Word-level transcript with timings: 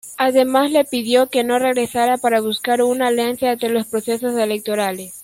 Además 0.17 0.71
le 0.71 0.83
pidió 0.83 1.29
que 1.29 1.43
no 1.43 1.59
regresara 1.59 2.17
para 2.17 2.41
buscar 2.41 2.81
una 2.81 3.09
alianza 3.09 3.51
ante 3.51 3.69
los 3.69 3.85
procesos 3.85 4.35
electorales. 4.35 5.13